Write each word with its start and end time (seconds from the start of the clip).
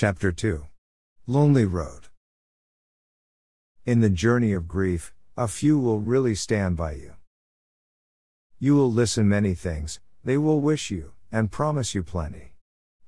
Chapter 0.00 0.32
2 0.32 0.64
Lonely 1.26 1.66
Road. 1.66 2.08
In 3.84 4.00
the 4.00 4.08
journey 4.08 4.54
of 4.54 4.66
grief, 4.66 5.12
a 5.36 5.46
few 5.46 5.78
will 5.78 6.00
really 6.00 6.34
stand 6.34 6.74
by 6.78 6.92
you. 6.92 7.16
You 8.58 8.76
will 8.76 8.90
listen 8.90 9.28
many 9.28 9.52
things, 9.52 10.00
they 10.24 10.38
will 10.38 10.58
wish 10.62 10.90
you, 10.90 11.12
and 11.30 11.52
promise 11.52 11.94
you 11.94 12.02
plenty. 12.02 12.54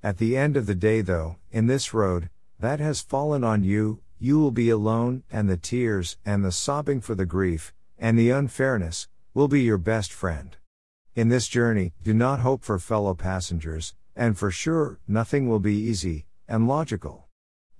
At 0.03 0.19
the 0.19 0.37
end 0.37 0.55
of 0.55 0.67
the 0.67 0.75
day, 0.75 1.01
though, 1.01 1.37
in 1.51 1.67
this 1.67 1.95
road, 1.95 2.29
that 2.61 2.79
has 2.79 3.01
fallen 3.01 3.43
on 3.43 3.65
you, 3.65 4.03
you 4.19 4.39
will 4.39 4.51
be 4.51 4.69
alone, 4.69 5.23
and 5.33 5.49
the 5.49 5.57
tears, 5.57 6.19
and 6.27 6.45
the 6.45 6.53
sobbing 6.53 7.01
for 7.01 7.15
the 7.15 7.25
grief, 7.25 7.73
and 7.99 8.19
the 8.19 8.29
unfairness, 8.29 9.09
will 9.33 9.49
be 9.49 9.63
your 9.63 9.79
best 9.79 10.13
friend. 10.13 10.59
In 11.15 11.31
this 11.31 11.49
journey, 11.49 11.95
do 12.03 12.13
not 12.13 12.41
hope 12.41 12.63
for 12.63 12.79
fellow 12.79 13.15
passengers, 13.15 13.95
and 14.15 14.37
for 14.37 14.51
sure, 14.51 15.01
nothing 15.09 15.49
will 15.49 15.59
be 15.59 15.73
easy 15.73 16.27
and 16.49 16.69
logical. 16.69 17.29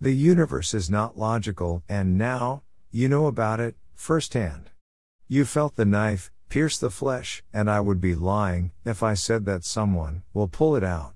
The 0.01 0.13
universe 0.13 0.75
is 0.75 0.91
not 0.91 1.19
logical, 1.19 1.83
and 1.89 2.19
now, 2.19 2.63
you 2.91 3.09
know 3.09 3.27
about 3.27 3.61
it, 3.61 3.77
firsthand. 3.95 4.71
You 5.29 5.45
felt 5.45 5.77
the 5.77 5.85
knife, 5.85 6.31
pierce 6.49 6.77
the 6.79 6.91
flesh, 6.91 7.43
and 7.53 7.71
I 7.71 7.81
would 7.81 8.01
be 8.01 8.15
lying 8.15 8.73
if 8.85 9.03
I 9.03 9.15
said 9.15 9.45
that 9.47 9.65
someone 9.65 10.23
will 10.35 10.49
pull 10.49 10.77
it 10.77 10.85
out. 10.85 11.15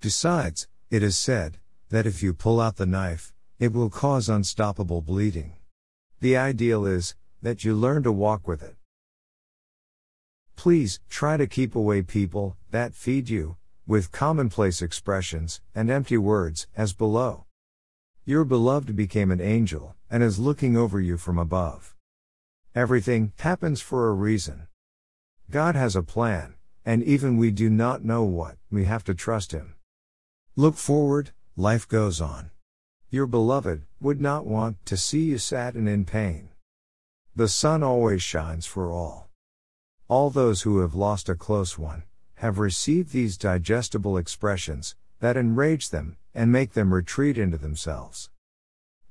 Besides, 0.00 0.66
it 0.90 1.02
is 1.02 1.16
said 1.16 1.58
that 1.90 2.06
if 2.06 2.22
you 2.22 2.32
pull 2.32 2.60
out 2.60 2.76
the 2.76 2.86
knife, 2.86 3.32
it 3.58 3.72
will 3.72 3.90
cause 3.90 4.28
unstoppable 4.28 5.02
bleeding. 5.02 5.52
The 6.20 6.36
ideal 6.36 6.86
is 6.86 7.14
that 7.42 7.64
you 7.64 7.74
learn 7.74 8.02
to 8.02 8.12
walk 8.12 8.48
with 8.48 8.62
it. 8.62 8.76
Please, 10.56 11.00
try 11.08 11.36
to 11.36 11.46
keep 11.46 11.74
away 11.74 12.02
people 12.02 12.56
that 12.70 12.94
feed 12.94 13.28
you 13.28 13.56
with 13.92 14.10
commonplace 14.10 14.80
expressions 14.80 15.60
and 15.74 15.90
empty 15.90 16.16
words, 16.16 16.66
as 16.74 16.94
below. 16.94 17.44
Your 18.24 18.42
beloved 18.42 18.96
became 18.96 19.30
an 19.30 19.42
angel 19.42 19.94
and 20.10 20.22
is 20.22 20.38
looking 20.38 20.78
over 20.78 20.98
you 20.98 21.18
from 21.18 21.36
above. 21.36 21.94
Everything 22.74 23.34
happens 23.40 23.82
for 23.82 24.08
a 24.08 24.14
reason. 24.14 24.66
God 25.50 25.74
has 25.74 25.94
a 25.94 26.02
plan, 26.02 26.54
and 26.86 27.02
even 27.02 27.36
we 27.36 27.50
do 27.50 27.68
not 27.68 28.02
know 28.02 28.22
what, 28.22 28.56
we 28.70 28.86
have 28.86 29.04
to 29.04 29.14
trust 29.14 29.52
Him. 29.52 29.74
Look 30.56 30.76
forward, 30.76 31.32
life 31.54 31.86
goes 31.86 32.18
on. 32.18 32.50
Your 33.10 33.26
beloved 33.26 33.82
would 34.00 34.22
not 34.22 34.46
want 34.46 34.76
to 34.86 34.96
see 34.96 35.24
you 35.24 35.36
sad 35.36 35.74
and 35.74 35.86
in 35.86 36.06
pain. 36.06 36.48
The 37.36 37.46
sun 37.46 37.82
always 37.82 38.22
shines 38.22 38.64
for 38.64 38.90
all. 38.90 39.28
All 40.08 40.30
those 40.30 40.62
who 40.62 40.78
have 40.78 40.94
lost 40.94 41.28
a 41.28 41.34
close 41.34 41.78
one 41.78 42.04
have 42.42 42.58
received 42.58 43.12
these 43.12 43.36
digestible 43.36 44.16
expressions 44.16 44.96
that 45.20 45.36
enrage 45.36 45.90
them 45.90 46.16
and 46.34 46.50
make 46.50 46.72
them 46.72 46.92
retreat 46.92 47.38
into 47.38 47.56
themselves. 47.56 48.30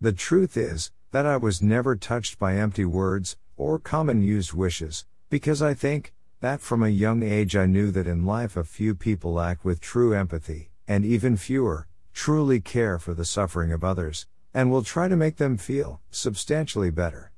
The 0.02 0.12
truth 0.12 0.58
is 0.58 0.92
that 1.12 1.26
I 1.26 1.38
was 1.38 1.62
never 1.62 1.96
touched 1.96 2.38
by 2.38 2.58
empty 2.58 2.84
words 2.84 3.38
or 3.56 3.80
common 3.80 4.22
used 4.22 4.52
wishes, 4.52 5.06
because 5.30 5.62
I 5.62 5.74
think 5.74 6.14
that 6.42 6.60
from 6.60 6.84
a 6.84 6.90
young 6.90 7.24
age 7.24 7.56
I 7.56 7.68
knew 7.68 7.90
that 7.92 8.06
in 8.06 8.26
life 8.26 8.58
a 8.58 8.66
few 8.66 8.94
people 8.96 9.40
act 9.40 9.64
with 9.64 9.80
true 9.80 10.14
empathy, 10.14 10.70
and 10.86 11.06
even 11.06 11.38
fewer 11.38 11.88
truly 12.12 12.60
care 12.60 13.00
for 13.00 13.14
the 13.14 13.24
suffering 13.24 13.72
of 13.72 13.82
others, 13.82 14.28
and 14.54 14.70
will 14.70 14.84
try 14.84 15.08
to 15.08 15.16
make 15.16 15.38
them 15.38 15.56
feel 15.56 16.02
substantially 16.10 16.90
better. 16.90 17.32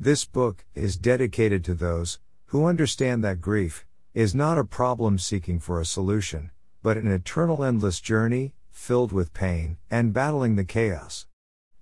This 0.00 0.24
book 0.24 0.64
is 0.74 0.96
dedicated 0.96 1.64
to 1.66 1.74
those 1.74 2.18
who 2.46 2.66
understand 2.66 3.22
that 3.22 3.40
grief 3.40 3.84
is 4.18 4.34
not 4.34 4.58
a 4.58 4.64
problem 4.64 5.16
seeking 5.16 5.60
for 5.60 5.80
a 5.80 5.84
solution, 5.86 6.50
but 6.82 6.96
an 6.96 7.06
eternal 7.06 7.62
endless 7.62 8.00
journey, 8.00 8.52
filled 8.68 9.12
with 9.12 9.32
pain 9.32 9.76
and 9.92 10.12
battling 10.12 10.56
the 10.56 10.64
chaos. 10.64 11.28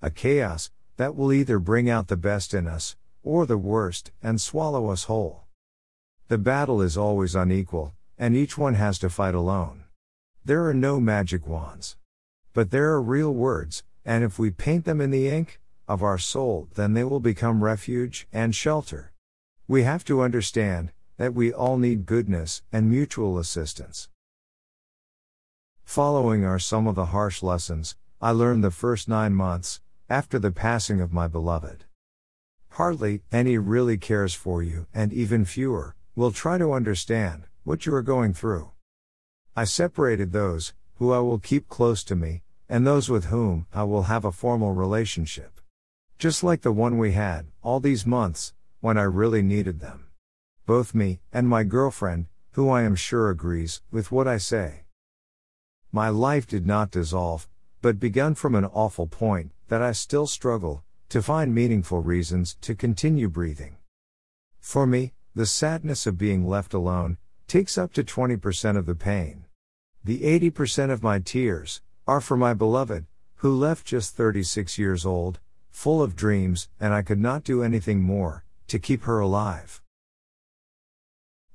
A 0.02 0.10
chaos 0.10 0.70
that 0.98 1.16
will 1.16 1.32
either 1.32 1.58
bring 1.58 1.88
out 1.88 2.08
the 2.08 2.16
best 2.18 2.52
in 2.52 2.66
us, 2.66 2.94
or 3.22 3.46
the 3.46 3.56
worst, 3.56 4.12
and 4.22 4.38
swallow 4.38 4.90
us 4.90 5.04
whole. 5.04 5.44
The 6.28 6.36
battle 6.36 6.82
is 6.82 6.94
always 6.94 7.34
unequal, 7.34 7.94
and 8.18 8.36
each 8.36 8.58
one 8.58 8.74
has 8.74 8.98
to 8.98 9.08
fight 9.08 9.34
alone. 9.34 9.84
There 10.44 10.66
are 10.66 10.74
no 10.74 11.00
magic 11.00 11.46
wands. 11.46 11.96
But 12.52 12.70
there 12.70 12.90
are 12.90 13.00
real 13.00 13.32
words, 13.32 13.82
and 14.04 14.22
if 14.22 14.38
we 14.38 14.50
paint 14.50 14.84
them 14.84 15.00
in 15.00 15.10
the 15.10 15.26
ink, 15.26 15.58
of 15.88 16.02
our 16.02 16.18
soul, 16.18 16.68
then 16.74 16.92
they 16.92 17.04
will 17.04 17.20
become 17.20 17.64
refuge 17.64 18.28
and 18.30 18.54
shelter. 18.54 19.14
We 19.66 19.84
have 19.84 20.04
to 20.04 20.20
understand 20.20 20.92
that 21.16 21.34
we 21.34 21.52
all 21.52 21.78
need 21.78 22.06
goodness 22.06 22.62
and 22.72 22.90
mutual 22.90 23.38
assistance. 23.38 24.08
Following 25.84 26.44
are 26.44 26.58
some 26.58 26.86
of 26.86 26.94
the 26.94 27.06
harsh 27.06 27.42
lessons 27.42 27.96
I 28.20 28.30
learned 28.30 28.64
the 28.64 28.70
first 28.70 29.08
nine 29.08 29.34
months 29.34 29.80
after 30.08 30.38
the 30.38 30.50
passing 30.50 31.00
of 31.00 31.12
my 31.12 31.28
beloved. 31.28 31.84
Hardly 32.70 33.22
any 33.32 33.58
really 33.58 33.96
cares 33.96 34.34
for 34.34 34.62
you, 34.62 34.86
and 34.92 35.12
even 35.12 35.44
fewer 35.44 35.94
will 36.14 36.30
try 36.30 36.58
to 36.58 36.72
understand 36.72 37.46
what 37.64 37.86
you 37.86 37.94
are 37.94 38.02
going 38.02 38.32
through. 38.32 38.70
I 39.54 39.64
separated 39.64 40.32
those 40.32 40.74
who 40.96 41.12
I 41.12 41.18
will 41.20 41.38
keep 41.38 41.68
close 41.68 42.02
to 42.04 42.16
me, 42.16 42.42
and 42.68 42.86
those 42.86 43.08
with 43.08 43.26
whom 43.26 43.66
I 43.72 43.84
will 43.84 44.04
have 44.04 44.24
a 44.24 44.32
formal 44.32 44.72
relationship. 44.72 45.60
Just 46.18 46.42
like 46.42 46.62
the 46.62 46.72
one 46.72 46.98
we 46.98 47.12
had, 47.12 47.46
all 47.62 47.80
these 47.80 48.06
months, 48.06 48.54
when 48.80 48.96
I 48.96 49.02
really 49.02 49.42
needed 49.42 49.80
them. 49.80 50.05
Both 50.66 50.96
me 50.96 51.20
and 51.32 51.48
my 51.48 51.62
girlfriend, 51.62 52.26
who 52.52 52.68
I 52.68 52.82
am 52.82 52.96
sure 52.96 53.30
agrees 53.30 53.82
with 53.92 54.10
what 54.10 54.26
I 54.26 54.38
say. 54.38 54.86
My 55.92 56.08
life 56.08 56.44
did 56.44 56.66
not 56.66 56.90
dissolve, 56.90 57.48
but 57.82 58.00
begun 58.00 58.34
from 58.34 58.56
an 58.56 58.64
awful 58.64 59.06
point 59.06 59.52
that 59.68 59.80
I 59.80 59.92
still 59.92 60.26
struggle 60.26 60.82
to 61.10 61.22
find 61.22 61.54
meaningful 61.54 62.02
reasons 62.02 62.56
to 62.62 62.74
continue 62.74 63.28
breathing. 63.28 63.76
For 64.58 64.88
me, 64.88 65.12
the 65.36 65.46
sadness 65.46 66.04
of 66.04 66.18
being 66.18 66.48
left 66.48 66.74
alone 66.74 67.18
takes 67.46 67.78
up 67.78 67.92
to 67.92 68.02
20% 68.02 68.76
of 68.76 68.86
the 68.86 68.96
pain. 68.96 69.44
The 70.02 70.22
80% 70.50 70.90
of 70.90 71.00
my 71.00 71.20
tears 71.20 71.80
are 72.08 72.20
for 72.20 72.36
my 72.36 72.54
beloved, 72.54 73.06
who 73.36 73.54
left 73.54 73.86
just 73.86 74.16
36 74.16 74.78
years 74.78 75.06
old, 75.06 75.38
full 75.70 76.02
of 76.02 76.16
dreams, 76.16 76.68
and 76.80 76.92
I 76.92 77.02
could 77.02 77.20
not 77.20 77.44
do 77.44 77.62
anything 77.62 78.02
more 78.02 78.44
to 78.66 78.80
keep 78.80 79.04
her 79.04 79.20
alive. 79.20 79.80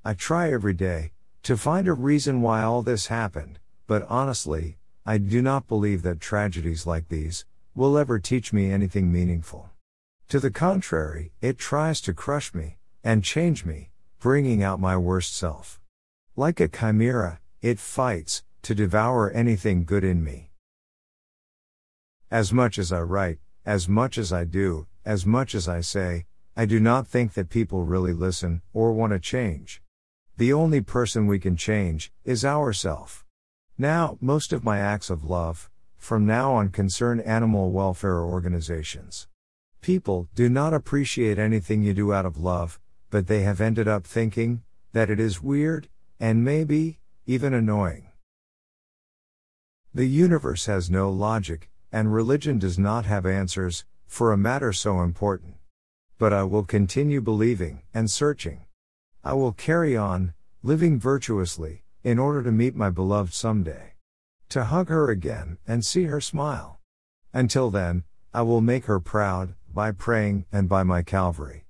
I 0.04 0.16
try 0.16 0.52
every 0.52 0.74
day 0.74 1.12
to 1.44 1.56
find 1.56 1.88
a 1.88 1.94
reason 1.94 2.42
why 2.42 2.64
all 2.64 2.82
this 2.82 3.08
happened, 3.08 3.60
but 3.86 4.04
honestly, 4.10 4.78
I 5.06 5.20
do 5.20 5.44
not 5.44 5.68
believe 5.68 6.02
that 6.02 6.20
tragedies 6.20 6.88
like 6.88 7.10
these 7.10 7.46
will 7.76 7.96
ever 8.00 8.18
teach 8.18 8.52
me 8.52 8.72
anything 8.72 9.12
meaningful. 9.12 9.70
To 10.30 10.40
the 10.40 10.50
contrary, 10.50 11.34
it 11.40 11.60
tries 11.60 12.02
to 12.02 12.16
crush 12.16 12.52
me 12.52 12.78
and 13.04 13.24
change 13.24 13.64
me, 13.64 13.92
bringing 14.20 14.64
out 14.64 14.80
my 14.80 14.98
worst 14.98 15.36
self. 15.36 15.80
Like 16.36 16.60
a 16.60 16.68
chimera, 16.68 17.40
it 17.62 17.78
fights 17.78 18.44
to 18.64 18.74
devour 18.74 19.30
anything 19.30 19.86
good 19.86 20.04
in 20.04 20.24
me. 20.24 20.50
As 22.32 22.52
much 22.52 22.80
as 22.80 22.92
I 22.92 23.02
write, 23.02 23.38
as 23.68 23.88
much 23.88 24.18
as 24.18 24.34
I 24.34 24.46
do, 24.46 24.88
as 25.06 25.28
much 25.28 25.54
as 25.54 25.68
I 25.68 25.82
say, 25.82 26.26
I 26.58 26.66
do 26.66 26.80
not 26.80 27.06
think 27.06 27.34
that 27.34 27.50
people 27.50 27.84
really 27.84 28.14
listen 28.14 28.64
or 28.74 28.94
want 28.94 29.14
to 29.14 29.20
change. 29.20 29.80
The 30.42 30.54
only 30.54 30.82
person 30.82 31.28
we 31.28 31.38
can 31.38 31.56
change 31.56 32.12
is 32.26 32.44
ourself. 32.44 33.24
Now, 33.78 34.18
most 34.20 34.52
of 34.52 34.64
my 34.64 34.80
acts 34.80 35.12
of 35.12 35.24
love, 35.24 35.70
from 36.00 36.26
now 36.26 36.54
on 36.54 36.70
concern 36.70 37.20
animal 37.20 37.70
welfare 37.70 38.24
organizations. 38.24 39.28
People 39.82 40.30
do 40.34 40.50
not 40.50 40.74
appreciate 40.74 41.38
anything 41.38 41.84
you 41.84 41.94
do 41.94 42.12
out 42.12 42.26
of 42.26 42.40
love, 42.40 42.80
but 43.12 43.28
they 43.28 43.44
have 43.44 43.62
ended 43.62 43.88
up 43.88 44.04
thinking 44.04 44.64
that 44.94 45.12
it 45.12 45.20
is 45.20 45.44
weird, 45.44 45.90
and 46.20 46.44
maybe 46.44 46.98
even 47.28 47.54
annoying. 47.54 48.10
The 49.94 50.08
universe 50.08 50.66
has 50.66 50.90
no 50.90 51.12
logic, 51.12 51.70
and 51.92 52.12
religion 52.12 52.58
does 52.58 52.80
not 52.80 53.06
have 53.06 53.28
answers 53.28 53.86
for 54.08 54.32
a 54.32 54.38
matter 54.38 54.74
so 54.74 55.02
important. 55.02 55.58
But 56.18 56.34
I 56.34 56.46
will 56.46 56.64
continue 56.64 57.22
believing 57.22 57.84
and 57.94 58.10
searching. 58.10 58.66
I 59.24 59.34
will 59.34 59.52
carry 59.52 59.96
on, 59.96 60.34
living 60.64 61.00
virtuously, 61.00 61.84
in 62.04 62.20
order 62.20 62.44
to 62.44 62.52
meet 62.52 62.76
my 62.76 62.90
beloved 62.90 63.34
someday. 63.34 63.94
To 64.50 64.66
hug 64.66 64.90
her 64.90 65.10
again 65.10 65.58
and 65.68 65.86
see 65.86 66.04
her 66.06 66.20
smile. 66.20 66.80
Until 67.34 67.70
then, 67.70 68.04
I 68.34 68.42
will 68.42 68.62
make 68.62 68.86
her 68.86 69.00
proud, 69.00 69.56
by 69.74 69.92
praying 69.92 70.46
and 70.52 70.68
by 70.68 70.84
my 70.84 71.02
Calvary. 71.02 71.66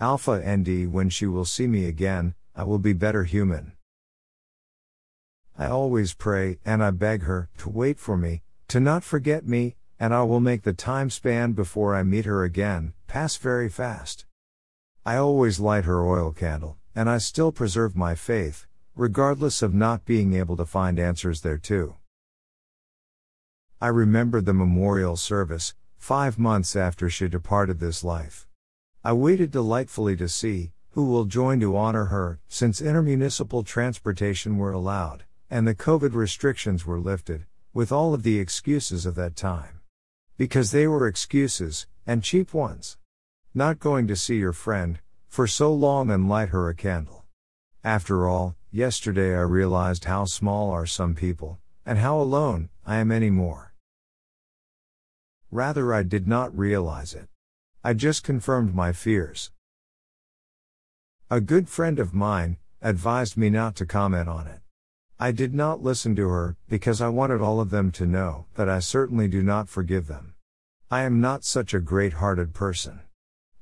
Alpha 0.00 0.38
ND 0.38 0.92
when 0.92 1.08
she 1.08 1.26
will 1.26 1.44
see 1.44 1.66
me 1.66 1.86
again, 1.86 2.34
I 2.54 2.64
will 2.64 2.78
be 2.78 2.92
better 2.92 3.24
human. 3.24 3.72
I 5.56 5.66
always 5.66 6.14
pray 6.14 6.58
and 6.64 6.84
I 6.84 6.90
beg 6.90 7.22
her 7.22 7.48
to 7.58 7.68
wait 7.70 7.98
for 7.98 8.16
me, 8.16 8.42
to 8.68 8.80
not 8.80 9.02
forget 9.02 9.46
me, 9.46 9.76
and 9.98 10.14
I 10.14 10.22
will 10.22 10.40
make 10.40 10.62
the 10.62 10.72
time 10.72 11.10
span 11.10 11.52
before 11.52 11.96
I 11.96 12.02
meet 12.02 12.26
her 12.26 12.44
again 12.44 12.92
pass 13.08 13.36
very 13.36 13.70
fast. 13.70 14.26
I 15.04 15.16
always 15.16 15.58
light 15.58 15.86
her 15.86 16.06
oil 16.06 16.30
candle, 16.30 16.76
and 16.98 17.08
I 17.08 17.18
still 17.18 17.52
preserve 17.52 17.94
my 17.94 18.16
faith, 18.16 18.66
regardless 18.96 19.62
of 19.62 19.72
not 19.72 20.04
being 20.04 20.34
able 20.34 20.56
to 20.56 20.64
find 20.64 20.98
answers 20.98 21.42
there 21.42 21.56
too. 21.56 21.94
I 23.80 23.86
remembered 23.86 24.46
the 24.46 24.52
memorial 24.52 25.14
service, 25.14 25.76
five 25.96 26.40
months 26.40 26.74
after 26.74 27.08
she 27.08 27.28
departed 27.28 27.78
this 27.78 28.02
life. 28.02 28.48
I 29.04 29.12
waited 29.12 29.52
delightfully 29.52 30.16
to 30.16 30.28
see 30.28 30.72
who 30.90 31.04
will 31.04 31.26
join 31.26 31.60
to 31.60 31.76
honor 31.76 32.06
her, 32.06 32.40
since 32.48 32.80
intermunicipal 32.80 33.64
transportation 33.64 34.58
were 34.58 34.72
allowed, 34.72 35.22
and 35.48 35.68
the 35.68 35.76
COVID 35.76 36.14
restrictions 36.14 36.84
were 36.84 36.98
lifted, 36.98 37.46
with 37.72 37.92
all 37.92 38.12
of 38.12 38.24
the 38.24 38.40
excuses 38.40 39.06
of 39.06 39.14
that 39.14 39.36
time. 39.36 39.82
Because 40.36 40.72
they 40.72 40.88
were 40.88 41.06
excuses, 41.06 41.86
and 42.04 42.24
cheap 42.24 42.52
ones. 42.52 42.98
Not 43.54 43.78
going 43.78 44.08
to 44.08 44.16
see 44.16 44.38
your 44.38 44.52
friend, 44.52 44.98
for 45.28 45.46
so 45.46 45.72
long 45.72 46.10
and 46.10 46.28
light 46.28 46.48
her 46.48 46.68
a 46.68 46.74
candle. 46.74 47.24
After 47.84 48.26
all, 48.26 48.56
yesterday 48.70 49.36
I 49.36 49.42
realized 49.42 50.04
how 50.04 50.24
small 50.24 50.70
are 50.70 50.86
some 50.86 51.14
people, 51.14 51.58
and 51.86 51.98
how 51.98 52.20
alone 52.20 52.70
I 52.84 52.96
am 52.96 53.12
anymore. 53.12 53.74
Rather, 55.50 55.94
I 55.94 56.02
did 56.02 56.26
not 56.26 56.56
realize 56.56 57.14
it. 57.14 57.28
I 57.84 57.94
just 57.94 58.24
confirmed 58.24 58.74
my 58.74 58.92
fears. 58.92 59.50
A 61.30 61.40
good 61.40 61.68
friend 61.68 61.98
of 61.98 62.12
mine 62.12 62.56
advised 62.82 63.36
me 63.36 63.50
not 63.50 63.76
to 63.76 63.86
comment 63.86 64.28
on 64.28 64.46
it. 64.46 64.60
I 65.20 65.32
did 65.32 65.54
not 65.54 65.82
listen 65.82 66.14
to 66.16 66.28
her 66.28 66.56
because 66.68 67.00
I 67.00 67.08
wanted 67.08 67.40
all 67.40 67.60
of 67.60 67.70
them 67.70 67.90
to 67.92 68.06
know 68.06 68.46
that 68.54 68.68
I 68.68 68.78
certainly 68.78 69.28
do 69.28 69.42
not 69.42 69.68
forgive 69.68 70.06
them. 70.06 70.34
I 70.90 71.02
am 71.02 71.20
not 71.20 71.44
such 71.44 71.74
a 71.74 71.80
great 71.80 72.14
hearted 72.14 72.54
person. 72.54 73.00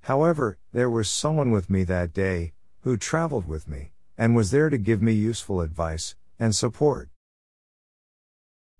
However, 0.06 0.56
there 0.70 0.88
was 0.88 1.10
someone 1.10 1.50
with 1.50 1.68
me 1.68 1.82
that 1.82 2.12
day 2.12 2.52
who 2.82 2.96
traveled 2.96 3.48
with 3.48 3.66
me 3.66 3.90
and 4.16 4.36
was 4.36 4.52
there 4.52 4.70
to 4.70 4.78
give 4.78 5.02
me 5.02 5.12
useful 5.12 5.60
advice 5.60 6.14
and 6.38 6.54
support. 6.54 7.08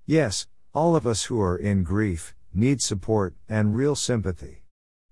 Yes, 0.05 0.46
all 0.73 0.94
of 0.94 1.05
us 1.05 1.25
who 1.25 1.40
are 1.40 1.56
in 1.56 1.82
grief 1.82 2.37
need 2.55 2.81
support 2.81 3.34
and 3.49 3.75
real 3.75 3.96
sympathy. 3.96 4.62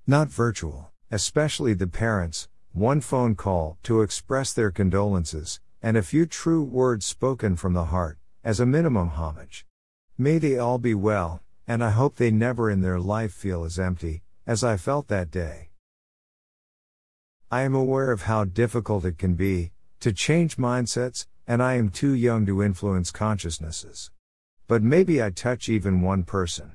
Not 0.07 0.29
virtual, 0.29 0.93
especially 1.11 1.75
the 1.75 1.89
parents, 1.89 2.47
one 2.73 3.01
phone 3.01 3.35
call 3.35 3.77
to 3.83 4.01
express 4.03 4.53
their 4.53 4.71
condolences, 4.71 5.59
and 5.83 5.97
a 5.97 6.03
few 6.03 6.27
true 6.27 6.63
words 6.63 7.05
spoken 7.05 7.57
from 7.57 7.73
the 7.73 7.87
heart, 7.87 8.19
as 8.45 8.61
a 8.61 8.67
minimum 8.67 9.09
homage. 9.09 9.67
May 10.17 10.39
they 10.39 10.59
all 10.59 10.79
be 10.79 10.95
well, 10.95 11.43
and 11.67 11.83
I 11.83 11.91
hope 11.91 12.15
they 12.15 12.31
never 12.31 12.71
in 12.71 12.83
their 12.83 13.01
life 13.01 13.33
feel 13.33 13.65
as 13.65 13.81
empty 13.81 14.23
as 14.47 14.63
I 14.63 14.77
felt 14.77 15.09
that 15.09 15.33
day. 15.33 15.71
I 17.51 17.63
am 17.63 17.75
aware 17.75 18.11
of 18.11 18.23
how 18.23 18.45
difficult 18.45 19.05
it 19.05 19.19
can 19.19 19.35
be 19.35 19.73
to 20.01 20.13
change 20.13 20.57
mindsets, 20.57 21.27
and 21.47 21.63
I 21.63 21.75
am 21.75 21.91
too 21.91 22.13
young 22.15 22.47
to 22.47 22.63
influence 22.63 23.11
consciousnesses. 23.11 24.11
But 24.67 24.83
maybe 24.83 25.23
I 25.23 25.31
touch 25.31 25.69
even 25.69 26.01
one 26.01 26.25
person. 26.25 26.73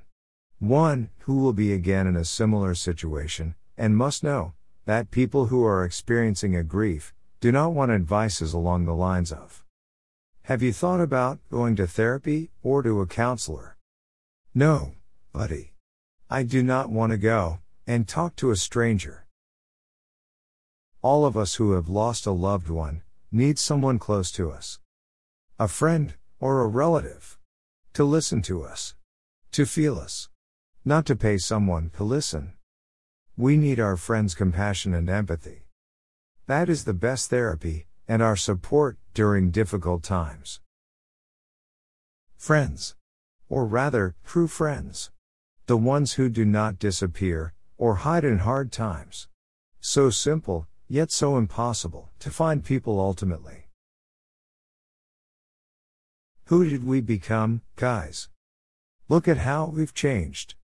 One 0.60 1.10
who 1.20 1.38
will 1.38 1.54
be 1.54 1.74
again 1.74 2.08
in 2.08 2.16
a 2.16 2.26
similar 2.26 2.76
situation, 2.76 3.56
and 3.78 3.98
must 3.98 4.24
know 4.24 4.54
that 4.86 5.12
people 5.12 5.48
who 5.48 5.64
are 5.64 5.86
experiencing 5.86 6.56
a 6.56 6.64
grief 6.64 7.14
do 7.40 7.52
not 7.52 7.74
want 7.74 7.92
advices 7.92 8.54
along 8.54 8.86
the 8.86 8.94
lines 8.94 9.32
of 9.32 9.64
Have 10.44 10.62
you 10.62 10.74
thought 10.74 11.00
about 11.00 11.40
going 11.50 11.76
to 11.78 11.88
therapy 11.88 12.52
or 12.62 12.84
to 12.84 13.02
a 13.02 13.08
counselor? 13.08 13.78
No, 14.54 14.94
buddy. 15.32 15.74
I 16.30 16.44
do 16.44 16.62
not 16.62 16.90
want 16.90 17.12
to 17.12 17.18
go 17.18 17.60
and 17.88 18.08
talk 18.08 18.36
to 18.38 18.52
a 18.52 18.56
stranger. 18.56 19.26
All 21.02 21.26
of 21.26 21.38
us 21.38 21.56
who 21.56 21.72
have 21.74 21.88
lost 21.88 22.26
a 22.26 22.32
loved 22.32 22.70
one 22.70 23.04
need 23.32 23.58
someone 23.58 24.00
close 24.00 24.32
to 24.34 24.52
us. 24.52 24.80
A 25.58 25.70
friend 25.70 26.16
or 26.42 26.62
a 26.62 26.68
relative 26.68 27.38
to 27.94 28.04
listen 28.04 28.42
to 28.44 28.64
us, 28.64 28.96
to 29.52 29.66
feel 29.66 29.98
us, 29.98 30.28
not 30.84 31.06
to 31.06 31.16
pay 31.16 31.38
someone 31.38 31.92
to 31.96 32.04
listen. 32.04 32.54
We 33.38 33.56
need 33.56 33.80
our 33.80 33.96
friends' 33.96 34.36
compassion 34.36 34.94
and 34.94 35.10
empathy. 35.10 35.64
That 36.48 36.68
is 36.68 36.84
the 36.84 36.94
best 36.94 37.30
therapy, 37.30 37.88
and 38.06 38.22
our 38.22 38.36
support 38.36 38.98
during 39.14 39.52
difficult 39.52 40.04
times. 40.04 40.60
Friends. 42.36 42.96
Or 43.48 43.66
rather, 43.66 44.16
true 44.26 44.48
friends. 44.48 45.12
The 45.66 45.78
ones 45.78 46.14
who 46.14 46.28
do 46.28 46.44
not 46.44 46.78
disappear, 46.78 47.54
or 47.78 47.96
hide 47.96 48.26
in 48.26 48.40
hard 48.40 48.72
times. 48.72 49.28
So 49.80 50.10
simple, 50.10 50.68
yet 50.90 51.12
so 51.12 51.38
impossible, 51.38 52.12
to 52.20 52.30
find 52.30 52.66
people 52.66 53.00
ultimately. 53.00 53.68
Who 56.46 56.68
did 56.68 56.84
we 56.84 57.00
become, 57.00 57.62
guys? 57.76 58.28
Look 59.08 59.28
at 59.28 59.38
how 59.38 59.68
we've 59.68 59.94
changed. 59.94 60.56